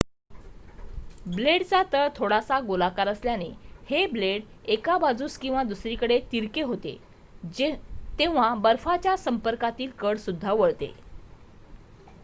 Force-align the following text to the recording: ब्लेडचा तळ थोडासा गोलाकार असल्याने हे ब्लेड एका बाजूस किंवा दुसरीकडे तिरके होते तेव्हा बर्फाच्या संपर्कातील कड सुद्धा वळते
ब्लेडचा 1.25 1.81
तळ 1.93 2.07
थोडासा 2.15 2.59
गोलाकार 2.59 3.07
असल्याने 3.07 3.49
हे 3.89 4.05
ब्लेड 4.07 4.43
एका 4.67 4.97
बाजूस 4.97 5.37
किंवा 5.37 5.63
दुसरीकडे 5.63 6.19
तिरके 6.31 6.61
होते 6.63 6.97
तेव्हा 8.19 8.53
बर्फाच्या 8.57 9.15
संपर्कातील 9.19 9.91
कड 9.99 10.17
सुद्धा 10.19 10.53
वळते 10.53 10.93